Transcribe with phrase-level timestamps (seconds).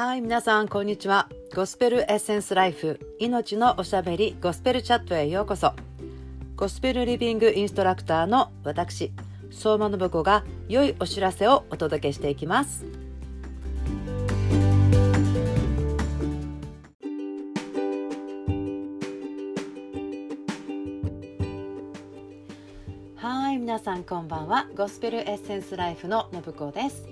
[0.00, 1.28] はい皆さんこんにちは。
[1.54, 5.74] ゴスペルエッセンスライフ命のおしゃべりゴスペルチャットへようこそ。
[6.56, 9.12] ゴスペルリビングインストラクターの私
[9.50, 12.86] 相馬信子が良いお知らせをお届けしていきます。
[23.16, 24.66] はい皆さんこんばんは。
[24.74, 27.06] ゴスペルエッセンスライフの信子です。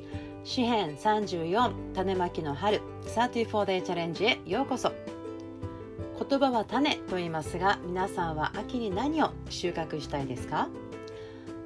[0.48, 2.80] 詩編34種まきの春
[3.14, 4.92] 34day チャレンジへようこそ。
[6.26, 10.70] 言葉は種と言いますが皆さんは秋に何を収穫したいですか？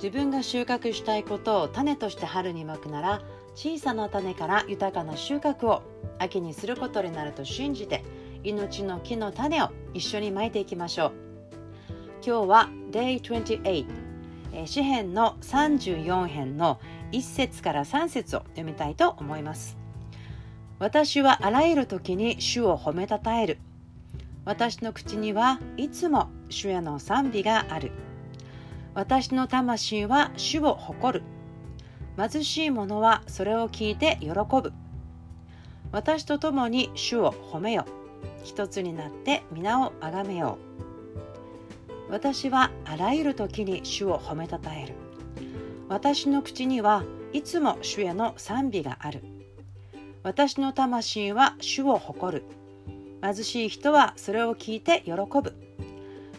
[0.03, 3.23] 自分が収穫したいことを種として春にまくなら
[3.55, 5.83] 小さな種から豊かな収穫を
[6.19, 8.03] 秋にすることになると信じて
[8.43, 11.13] 命の木の種を一緒にまいていきましょう。
[12.27, 14.02] 今日は Day28
[14.67, 16.81] 詩編の34編の
[17.13, 19.77] 1節から3節を読みたいと思います。
[20.79, 23.59] 私はあらゆる時に主を褒めたたえる。
[24.45, 27.93] 私の口にはいつも主への賛美がある。
[28.95, 31.25] 私の魂は主を誇る。
[32.17, 34.73] 貧しい者はそれを聞いて喜ぶ。
[35.93, 37.87] 私と共に主を褒めよ。
[38.45, 40.92] 一つになって皆をあがめよう。
[42.13, 44.93] 私はあらゆる時に主を褒めたたえる。
[45.89, 49.25] 私の口にはいつも主への賛美がある。
[50.23, 52.45] 私の魂は主を誇る。
[53.23, 55.55] 貧しい人はそれを聞いて喜ぶ。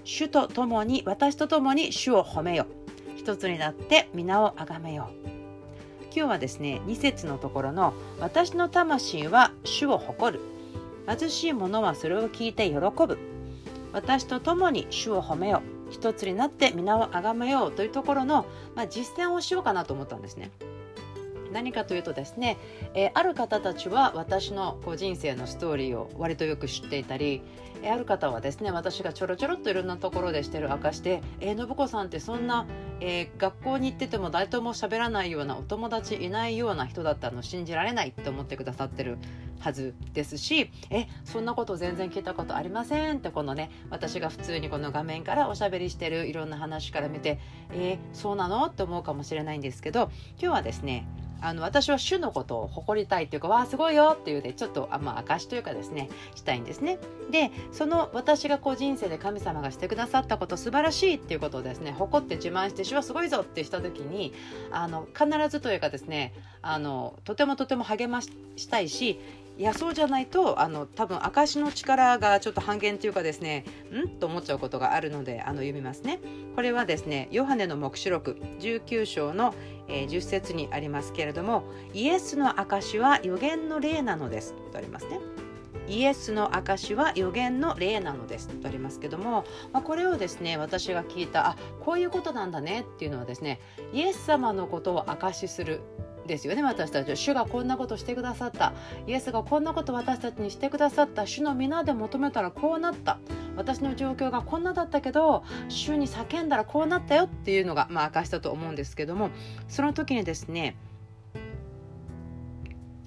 [0.04, 2.68] 主と共に私と共に主を褒めよ
[3.16, 5.28] 一つになって皆をあがめよう。
[6.04, 10.44] 今日はですね2節のところの私の魂は主を誇る。
[11.08, 13.33] 貧しい者はそれを聞いて喜ぶ。
[13.94, 20.52] 私と共に主を褒めよう一つになって皆をあがめようというところの、まあ、実践をしようかなと思ったんですね。
[21.54, 22.58] 何かというとですね、
[22.94, 27.42] えー、ある方たちは私のこう人生のストーリーを割とよく知っていたり、
[27.82, 32.66] えー、ある方はですね私がちょろちょろっといろんなところでしてる証しで「えー、信子さんってそんな、
[33.00, 39.18] えー、学校に行ってても誰とも喋らないようなお友達いないような人だったの信じられない」って思ってくださってる
[39.60, 47.40] はずですし「えそんなこと全然聞いたことありません」ってこのね私が普通にこの画面からおしゃべりしてるいろんな話から見て
[47.72, 51.08] 「えー、そうなの?」って思うかもしれないんですけど今日はですね
[51.44, 57.00] あの私は主のことを誇りたいというかわあすごいよっていうでちょっとあ、まあ、証というかですねしたいんですね。
[57.32, 64.34] でその私がこう人生で神様がしてくださったこと素晴らしいっていうことをですね誇って自慢して主はすごいぞってした時に
[64.72, 68.30] あの必ずというかですねあのとてもとても励まし
[68.70, 69.20] たいし
[69.56, 74.10] いやそうじゃないとあの多分証の力がちょっと半減というかですねん？
[74.10, 76.20] と思っちゃうことがあるのであの読みますね。
[76.56, 79.54] これはですねヨハネの黙示録19章の、
[79.88, 81.64] えー、10節にありますけれども
[81.94, 85.20] イエスの証は予言の霊なのですとありますね。
[85.88, 89.44] イエスの証は予言の霊なのですとありますけども、
[89.74, 93.60] まあ、これをですね私が聞いたあこういうことなんだねっていうのはですね
[93.92, 95.82] イエス様のことを証しする
[96.26, 96.64] ですよね。
[96.64, 98.74] 私たちは主がこんなことしてくださった。
[99.08, 101.26] イエスがこんなこと私たちにしてくださった。
[101.28, 103.20] 主の皆で求めたらこうなった。
[103.56, 109.30] 私の状況がこんなだったけど週に叫んだらこうなったよっていうのが、まあ、証したと思うんですけども
[109.68, 110.76] その時にですね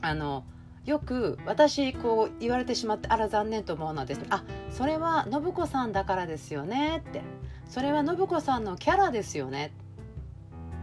[0.01, 0.45] あの
[0.85, 7.23] よく私こう言われてしまってあら残念と思うのはですねあそれは信子さんだからですよねって
[7.69, 9.86] それは信子さんのキャラですよねって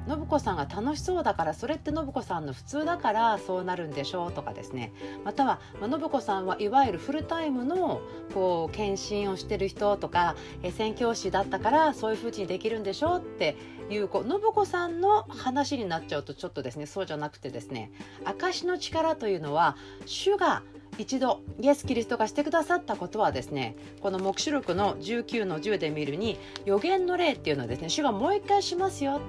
[0.08, 4.94] 信子さんが楽しそうだからそれって信子さんの普通だからそうなるんでしょうとかですね。
[5.24, 8.02] または、まあ、信子さんはいわゆるフルタイムの
[8.34, 13.56] こう検診をしてる人とかえ宣教師だったからそういうふうにできるんでしょうって
[13.90, 17.92] いうこう信子さんの話になっちゃうとちょっとですねそうじゃなくてですね
[18.26, 20.64] 証の力というのは主が
[20.98, 29.20] 一度イエス・キリストがしてくださったことはですねこの黙示録の19の10で見るに予言の霊っていうのはですね主がもう一回しますよ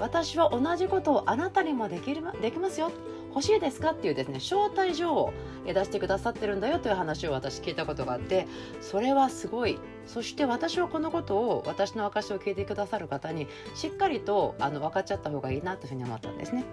[0.00, 2.90] 私は同じことをあなたにもできるできますよ。
[3.30, 5.32] 欲しいですかっていうですね招待状を
[5.66, 8.48] 出してくださってるんだよという話を私聞いたことがあって
[8.80, 9.78] それはすごい。
[10.06, 16.64] そして私はこのことを私の証を聞いてくださる方にしっかりとあの分かっちゃった方がいいなというふうに思ったんですね。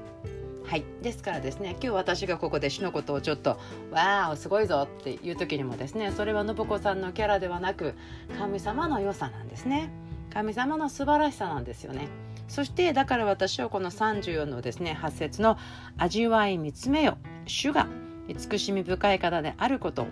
[0.66, 3.60] はい、ですからですね今日私がここで死のことをちょっと
[3.92, 7.94] 「わあすごいぞ」っていう時にもですねそれは信子さんのキャラではなく
[8.40, 9.90] 神様の良さなんですね。
[10.34, 12.08] 神様の素晴らしさなんですよね。
[12.48, 15.58] そしてだから私はこの34のですね8節の
[15.98, 17.88] 「味わい見つめよ主が
[18.28, 20.08] 慈しみ深い方であること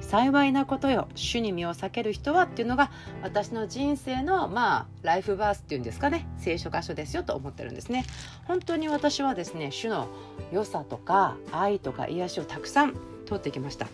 [0.00, 2.90] 幸いなことよ主に身を避ける人はっていうのが
[3.22, 8.04] 私の人生のまあライフバースっていうんですかね聖書箇所ですよと思ってるんですね。
[8.44, 10.08] 本当に私はですね主の
[10.52, 12.94] 良さとか愛とか癒しをたくさん
[13.26, 13.88] 通ってきました。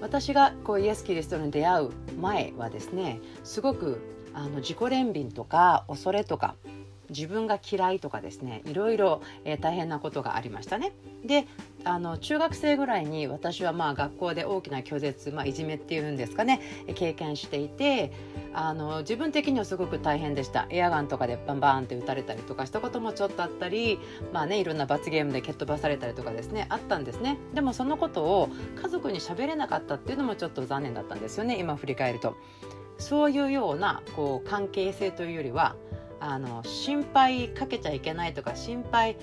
[0.00, 1.90] 私がこうイエス・キリストに出会う
[2.20, 4.00] 前はですねすごく
[4.34, 6.54] あの自己憐憫とか恐れとか
[7.10, 10.92] 自分が嫌いとかですねいろいろ、えー、大変なことがありましたね。
[11.24, 11.46] で
[11.84, 16.60] あの中学生ぐらいに私はまあ学校で大きな拒絶、まあ、いじめっていうんですかね
[16.94, 18.12] 経験していて
[18.54, 20.66] あの自分的にはすごく大変でした。
[20.70, 23.98] エアガンとかでバンバンって撃たれたりとかしたこともちょっとあったり
[24.32, 27.36] まあねいろんな罰ゲームで蹴っ飛ばされたりとかですねあったんですね。
[27.54, 28.48] でもそのことを
[28.80, 32.36] 家族に喋れなかったっていうのもちょっと残念だったんですよね今振り返ると。
[33.02, 35.76] そういうようなこう関係性というよりは
[36.20, 39.16] あの心配かけちゃいけないとか心配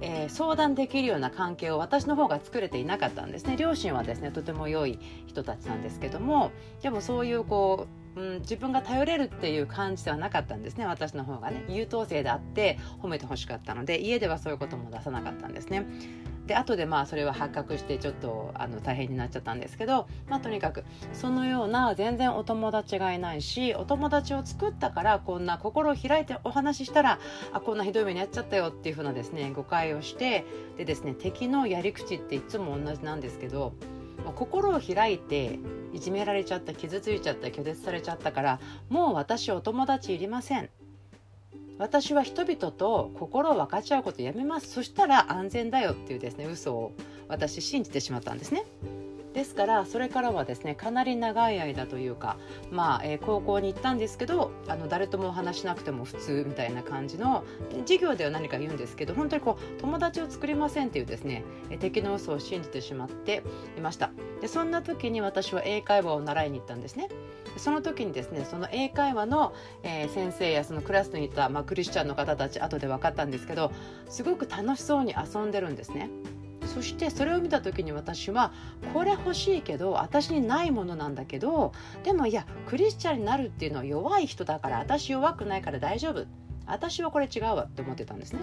[0.00, 6.50] えー、相談できるような関係を私の方が作れていなかったんですね両親はですねとても良い人たちなんですけども
[6.82, 7.86] でもそういうこ
[8.16, 15.86] う、うん、自分が頼れるっていう感じではなかったんですね私の方がね優等生であって褒めてほしかったので家ではそういうことも出さなかったんですね。
[16.46, 27.18] で後でまあそれは発覚してちょっとあの大変になっちゃったんですけど、まあ、とにかくそのような全然お友達がいないしお友達を作ったからこんな心を開いてお話ししたら
[27.52, 30.44] あこんなひどい目に遭っちゃったよっていうふうなですね誤解をして
[30.76, 33.72] でですね敵のやり口っていつも同じなんですけど
[34.34, 35.58] 心を開いて
[35.92, 40.70] いじめられちゃった傷ついちゃった拒絶されちゃったからもう私お友達いりません。
[41.78, 46.92] 私は人々と心を分かち合うことやめますそしたら安全だよっていうですね嘘を
[47.28, 48.64] 私信じてしまったんですね。
[49.34, 52.38] ですからそれからはですねかなり長い間というか
[52.70, 57.44] まあ、えー、高校に行ったんですけどあの誰とも話しなくても普通みたいな感じの
[57.80, 61.44] 授業では何か言うんですけど本当にこう友達を作りませんっていうですね
[61.80, 63.42] 敵の嘘を信じてしまって
[63.76, 64.10] いました
[64.40, 67.08] でそんな時に私は英会話を習いに行ったんですね
[67.56, 69.52] その時にですねその英会話の、
[69.82, 73.72] えー、先生やそのクラスにいた、まあ、クリスチャンの方たち後で分かったんですけど
[74.08, 76.10] すごく楽しそうに遊んでるんですね。
[76.74, 78.52] そしてそれを見た時に私は
[78.92, 81.72] これ欲しいけど私にないものなんだけど
[82.02, 86.26] でもいやクリスチャンになるっていうのは弱い人だから私弱くないから大丈夫
[86.66, 88.40] 私はこれ違うわって思ってたんですね。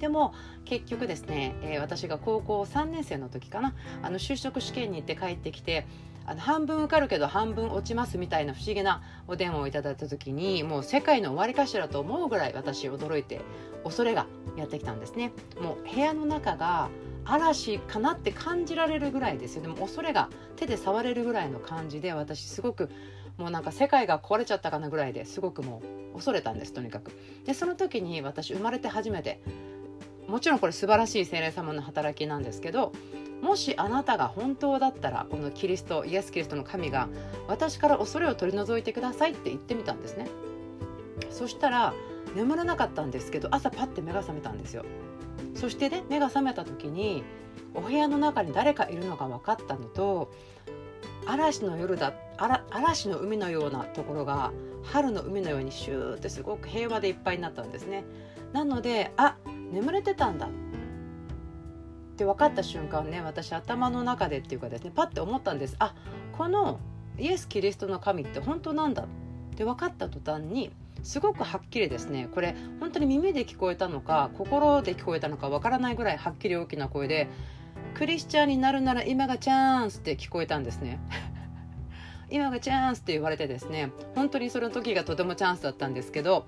[0.00, 0.34] でも
[0.64, 5.86] 結局ですね、えー、私が高校3年生の時かなあの就職試験に行って帰ってきて
[6.26, 13.40] あの半分受かるけど半分落ちますみたいな不思議なお電話をいただいた時にもう世界の終わりかしらと思うぐらい私驚いて
[13.84, 14.26] 恐れが
[14.56, 16.88] やってきたんですねもう部屋の中が
[17.24, 22.90] 嵐かなって感じられるぐらいですよでも恐れが手で触れるぐらいの感じで私すごく
[23.36, 25.82] もうなんか世界が壊れちゃったかなぐらいですごくも
[26.12, 27.10] う恐れたんですとにかく。
[27.44, 29.40] でその時に私生まれて初めて
[30.28, 32.92] もちろんこれ素晴らしい精霊様の働きなんですけど
[33.42, 37.08] もしあなたが本当だったらこのキリストイエス・キリストの神が
[37.48, 40.28] 私から恐れを取り除いてくださいって言ってみたんですね。
[41.30, 41.92] そしたら
[42.34, 44.84] 眠れなかったんですけど朝パッて目が覚めたんですよ。
[45.54, 47.24] そしてね目が覚めた時に
[47.74, 50.32] お部屋の中に誰かいるのが分かったのと
[51.26, 52.12] 嵐の夜だ
[52.70, 54.52] 嵐の海のようなところが
[54.82, 58.04] 春の海のようにシューってすごく平和でいっぱいになったんですね。
[58.52, 59.36] なのであ
[59.72, 60.46] 眠れてたんだ。
[60.46, 60.48] っ
[62.16, 65.76] て分かった瞬間ね私頭の中でっていうかですねパッて思ったんです。
[65.78, 65.94] あ
[66.36, 66.78] この
[67.18, 69.04] イエス・キリストの神って本当なんだ。
[69.04, 69.06] っ
[69.56, 70.70] て分かった途端に
[71.04, 77.28] すごくはっきりですねこれ本当に耳で聞こえたのか心で聞こえたのかわからないぐらいはっきり大きな声で
[77.94, 80.98] 「クリスチャンになるなら今がチャンス」って聞こえたんですね。
[82.30, 86.46] 今がチャンスって言われてですね本当にその時がとてもチャンスだったんですけど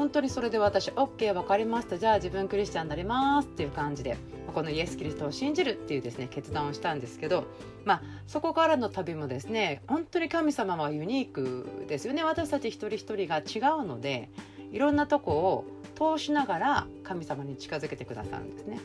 [0.00, 1.98] 本当にそれで私 OK 分かりました。
[1.98, 4.16] じゃあ自分クリスチャンになりますっていう感じで
[4.54, 7.44] このイエス・キリストを信じるっていうですね決断をしたんですけど
[7.84, 12.24] まあそこからの旅もですね本当に神様はユニークですよね。
[12.24, 14.30] 私たち一人一人が違うので
[14.72, 18.80] いろんなとこを通しながら神様に近づけてくださるんですね。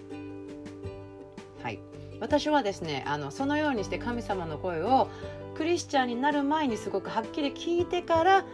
[1.64, 1.80] はい。
[2.20, 5.08] 私はですねあのそのようにして神様の声を
[5.56, 8.46] クリスチャンになる前にすごくはっきり聞いてから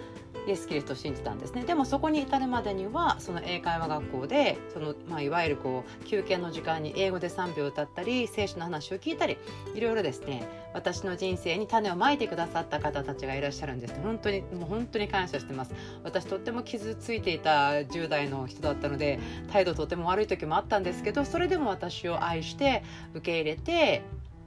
[0.48, 1.64] イエス・キリストを信じたんですね。
[1.64, 9.38] でもそこに至るまでにはその英会話学校でその、まあ、いわゆるこう休憩の時間に英語で3秒歌ったり聖書の話を聞いたり
[9.76, 13.96] いろいろですね私の人生に種をまいてくださった方たちがいらっしゃるんです。
[14.02, 15.74] 本当にもう本当に感謝してます。
[16.04, 19.20] 私とっても傷ついていた10代の人だったので
[19.52, 22.84] 態度とても悪い時もあったんですけどそれでも私を愛して
[23.14, 24.04] 受け入れて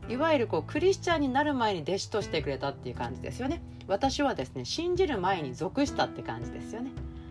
[0.08, 3.62] いわゆるこうクリスチャンになる前に弟子としてくれたっていう感じですよね。
[3.86, 6.90] 私はですね信じる前に属したって感じですよね。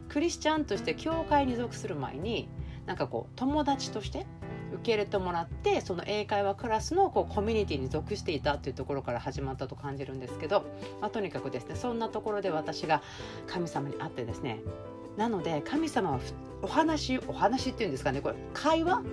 [0.09, 2.47] クリスチャンとして教会に属する前に
[2.85, 4.25] なんかこう友達として
[4.73, 10.65] 受け入れてもらってその英会話クラスのこうコミュニティに属していたっていうところから始まったと感じるんですけど、
[11.01, 13.01] まあ、とにかくですねそんなところで私が
[13.47, 14.59] 神様に会ってですね
[15.17, 16.19] なので神様は
[16.61, 19.03] お話お話っていうんですかねこれ会話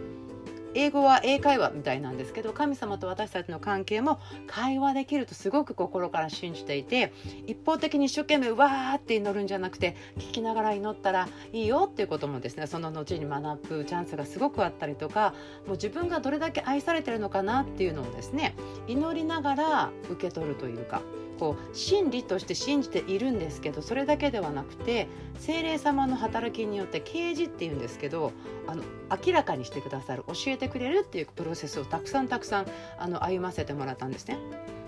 [0.75, 7.13] 英語は英会話みたいなんですけど神様と私たちの関係も会話できるとすごく心から信じていて
[7.47, 15.35] 一方的に一生懸命わーって祈るんじゃなくて聞きながら祈ったらいいよっていうこともですねその後に学ぶチャンスがすごくあったりとか
[15.67, 18.55] もう自分がどれだけ愛されてるのかなっていうのをですね
[18.87, 21.03] 祈りながら受け取るというか
[21.41, 28.33] こう真理として信じているんですけどそれだけではなくて精霊様の働きによって啓示っていうんですけど
[28.67, 28.83] あの
[29.27, 32.67] 明らかにしてくださる教えてくれるっていうプロセスをたくさんたくさん
[32.99, 34.37] あの歩ませてもらったんですね。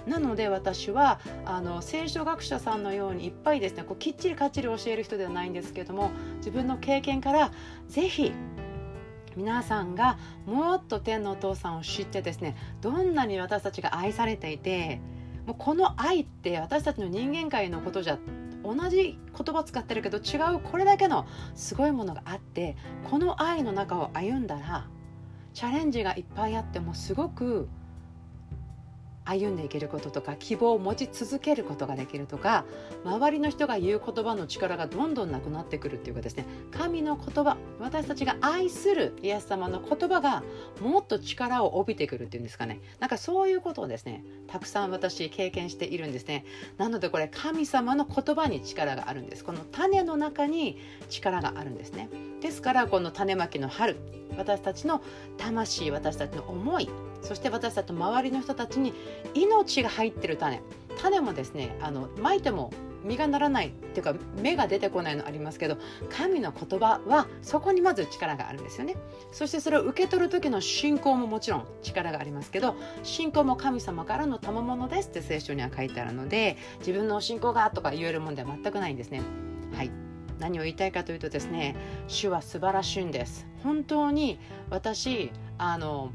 [0.07, 7.53] なので私はあの聖書学者さんのようにいっぱいですねこうきっちりかっちり教える人ではないんですけども自分の経験から
[7.89, 8.33] 是非
[9.37, 15.01] 皆さんがもっと天のお父さんを知ってですねどんなに私たちが愛されていて
[15.47, 18.19] もうこの愛って私たちの人間界のことじゃ
[18.65, 22.77] 同じ言葉使ってるけど違うこれだけのすごいものがあって
[23.11, 24.89] この愛の中を歩んだら
[25.53, 27.69] チャレンジがいっぱいあってもすごく
[29.25, 32.65] 歩んでいけることとか希望を持ち続けることができるとか
[33.05, 40.45] 周りの人が言う言葉の力がどんどんなくなってくるっていうかですね神の言葉私たちが愛するイエス様の言葉が
[40.81, 42.81] もっと力を帯びてくるっていうんですかね。
[43.01, 46.45] なんかそういうことをですねたくさん私経験しているんですね。
[46.79, 49.45] なのでこれ神様の言葉に力があるんです。
[49.45, 52.09] この種の中に力があるんですね。
[52.41, 53.97] ですからこの種まきの春
[54.39, 55.03] 私たちの
[55.37, 56.89] 魂私たちの思い
[57.21, 58.95] そして私たちの周りの人たちに
[59.35, 60.63] 命が入ってる種。
[61.01, 62.71] 種もですねあのまいても
[63.05, 65.79] 実がならないっていうか芽が出てこないのありますけど
[66.11, 68.97] 神の言葉はそこにまず力があるんですよね。
[69.33, 79.23] そしてそれを受け取る時の信仰ももちろん力がありますけど信仰も神様からの賜物ですって聖書には書いてあるので自分の信仰がとか言えるもんでは全くないんですね。
[79.75, 79.91] はい。
[80.39, 81.77] 何を言いたいかというとですね
[82.09, 83.47] 主は素晴らしいんです。
[83.63, 84.39] 本当に
[84.71, 86.11] 私あの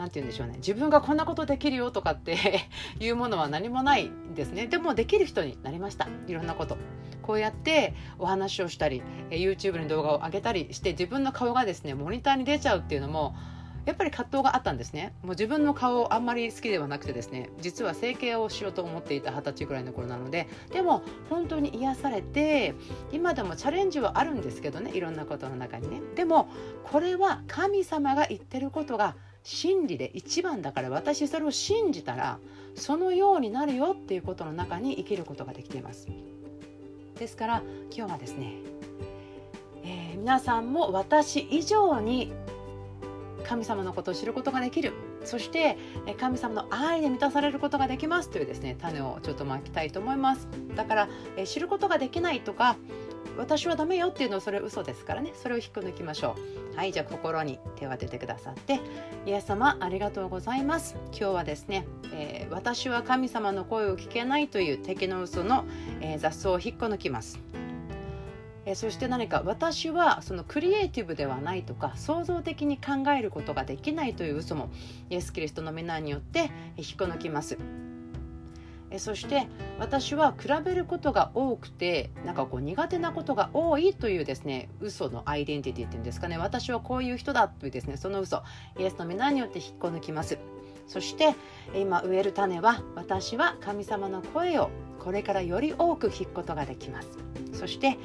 [0.00, 0.54] 何て言うんでしょうね。
[0.56, 2.38] 自分がこんなことできるよとかって
[2.98, 4.66] いうものは何もないんですね。
[4.66, 6.08] でもできる人になりました。
[6.26, 6.78] いろんなこと。
[7.20, 13.36] こうやってお話をしたり YouTube に動画を上げたりして自分の顔がですねモニターに出ちゃうっていうのも
[13.84, 15.12] やっぱり葛藤があったんですね。
[15.22, 22.74] もう自分の顔あんまり好きではなくてですね実は整形をしようと思っていた二十歳ぐらいの頃なのででも本当に癒されて
[23.12, 26.00] 今でもチャレンジはあるんですけどねいろんなことの中にね。
[26.16, 26.48] でも
[26.84, 32.38] これは神様が言ってることが真理で一番だから私それを信じたら
[32.74, 36.08] そのようになるよっていうことの中に生きることができています。
[37.18, 37.62] ですから
[37.94, 38.54] 今日はですね、
[39.84, 42.32] えー、皆さんも私以上に
[43.44, 44.92] 神様のことを知ることができる。
[45.24, 45.76] そして
[46.18, 50.48] 神様の愛で満たされることができますというですね種をちょっとまきたいと思います。
[50.74, 51.08] だから
[51.44, 52.76] 知ることができないとか
[53.40, 55.32] 私はダメよっていうのはそれ嘘ですからね。
[55.34, 56.36] それを引っこ抜きましょ
[56.74, 56.76] う。
[56.76, 58.80] はいじゃあ心に手を当ててくださって。
[59.24, 60.94] イエス様ありがとうございます。
[61.06, 65.64] 今日はですね、えー、私は神様の声を聞けないという敵の嘘の、
[66.02, 67.40] えー、雑草を引っこ抜きます。
[68.66, 74.68] えそして何か私はそのクリエイティブではないとか創造的に考えることができないという嘘も
[75.08, 77.56] イエス・キリストの皆によって引っこ抜きます。
[78.90, 86.38] えそして私は比べることが多くてなんかこう苦手なことが多いというですね嘘のアイデンティティっていうんですかね。
[86.38, 88.42] 私はこういう人だというですねその嘘。
[88.78, 90.38] イエスの皆によって引っこ抜きます。
[90.86, 91.36] そして
[91.74, 97.08] 今植える種は私は神様の声をこれからより多く聞くことができます。
[97.52, 97.96] そして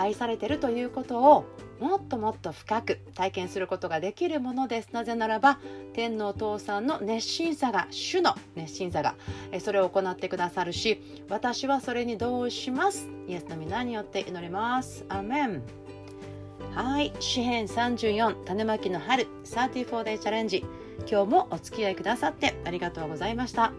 [0.00, 1.44] 愛されてるということを
[1.80, 4.90] もっともっと深く体験することができるものです。
[4.92, 5.58] なぜならば
[5.94, 9.14] 天のお父さんの熱心さが主の熱心さが
[9.60, 13.08] それを行ってくださるし私はそれに同します。
[13.28, 15.04] イエスの皆によって祈ります。
[15.08, 15.62] アメン。
[16.74, 20.64] はい詩編34種まきの春 34day チャレンジ。
[21.10, 23.72] 今日もお付き合いくださってありがとうございました。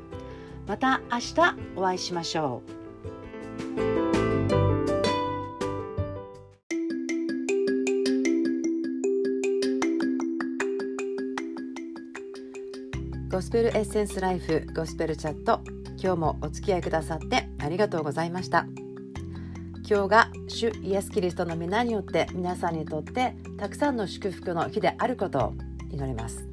[0.67, 2.63] また明日お会いしましょ
[4.07, 4.10] う。
[13.31, 15.61] ゴスペルエッセンスライフゴスペルチャット。
[15.97, 18.65] 今日もお付き合いくださってありがとうございました。
[19.89, 25.53] 今日が主イエス・キリストの皆によって皆さんにとってたくさんの祝福の日であることを
[25.89, 26.45] 祈ります。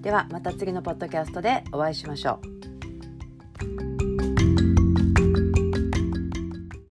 [0.00, 2.55] ではまた次のポッドキャストでお会いしましょう。